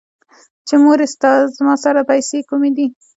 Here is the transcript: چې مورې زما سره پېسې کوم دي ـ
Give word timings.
چې 0.67 0.75
مورې 0.83 1.05
زما 1.57 1.75
سره 1.83 2.07
پېسې 2.09 2.39
کوم 2.49 2.63
دي 2.77 2.85
ـ 2.89 2.93